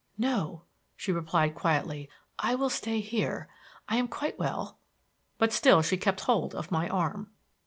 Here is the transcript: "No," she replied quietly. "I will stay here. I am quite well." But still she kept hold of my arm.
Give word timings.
"No," 0.17 0.63
she 0.97 1.11
replied 1.11 1.53
quietly. 1.53 2.09
"I 2.39 2.55
will 2.55 2.71
stay 2.71 3.01
here. 3.01 3.47
I 3.87 3.97
am 3.97 4.07
quite 4.07 4.39
well." 4.39 4.79
But 5.37 5.53
still 5.53 5.83
she 5.83 5.95
kept 5.95 6.21
hold 6.21 6.55
of 6.55 6.71
my 6.71 6.89
arm. 6.89 7.29